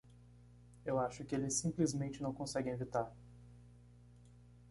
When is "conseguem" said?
2.33-2.73